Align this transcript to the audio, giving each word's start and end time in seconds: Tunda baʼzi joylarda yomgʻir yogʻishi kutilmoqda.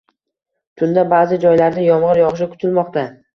Tunda 0.81 1.03
baʼzi 1.11 1.39
joylarda 1.43 1.85
yomgʻir 1.89 2.23
yogʻishi 2.23 2.49
kutilmoqda. 2.55 3.07